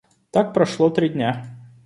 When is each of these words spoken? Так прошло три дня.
Так 0.31 0.51
прошло 0.53 0.89
три 0.89 1.09
дня. 1.09 1.45